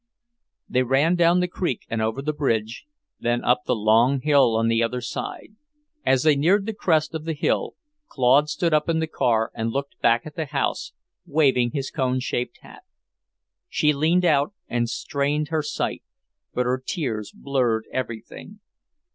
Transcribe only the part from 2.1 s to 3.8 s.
the bridge, then up the